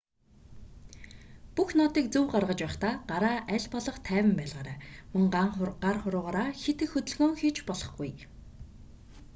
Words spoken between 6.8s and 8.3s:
их хөдөлгөөн хийж болохгүй